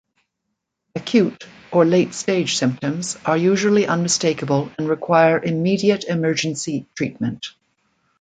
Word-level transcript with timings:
Acute 0.95 1.43
or 1.71 1.85
late-stage 1.85 2.55
symptoms 2.57 3.17
are 3.23 3.37
usually 3.37 3.85
unmistakable 3.85 4.71
and 4.79 4.89
require 4.89 5.37
immediate 5.39 6.05
emergency 6.05 6.87
treatment. 6.95 7.49